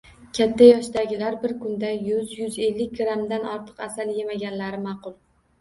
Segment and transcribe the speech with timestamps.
[0.35, 5.17] Katta yoshdagilar bir kunda yuz-yuz ellik grammdan ortiq asal yemaganlari ma’qul.